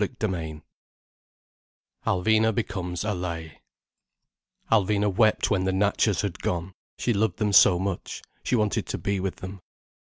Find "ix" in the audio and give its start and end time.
0.35-0.61